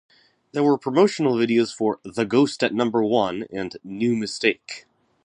[0.51, 4.85] There were promotional videos for "The Ghost at Number One" and "New Mistake".